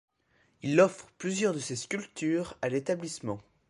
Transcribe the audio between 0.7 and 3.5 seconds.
offre plusieurs de ses sculptures à l'établissement.